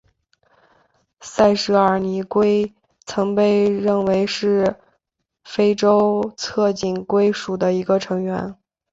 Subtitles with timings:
[1.19, 2.73] 塞舌耳泥龟
[3.05, 4.75] 曾被认为是
[5.43, 8.57] 非洲侧颈龟属的一个成员。